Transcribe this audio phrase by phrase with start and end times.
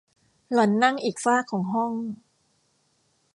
[0.51, 1.93] หล่อนนั่งอีกฟากของห้อง